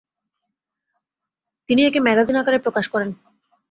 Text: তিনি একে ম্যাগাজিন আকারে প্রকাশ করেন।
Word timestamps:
তিনি 1.69 1.81
একে 1.83 1.99
ম্যাগাজিন 1.99 2.35
আকারে 2.35 2.57
প্রকাশ 2.57 2.85
করেন। 2.93 3.09